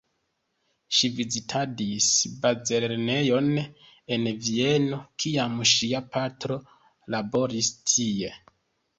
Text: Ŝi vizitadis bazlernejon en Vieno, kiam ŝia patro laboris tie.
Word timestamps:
Ŝi 0.99 1.09
vizitadis 1.17 2.05
bazlernejon 2.45 3.49
en 4.15 4.25
Vieno, 4.45 4.99
kiam 5.25 5.59
ŝia 5.73 6.01
patro 6.15 6.57
laboris 7.17 7.71
tie. 7.93 8.33